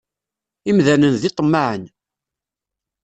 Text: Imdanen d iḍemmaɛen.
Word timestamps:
Imdanen 0.69 1.15
d 1.21 1.23
iḍemmaɛen. 1.29 1.83